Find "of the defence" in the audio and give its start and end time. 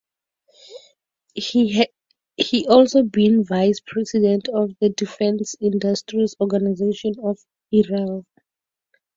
4.47-5.55